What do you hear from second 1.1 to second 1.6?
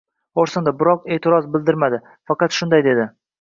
e’tiroz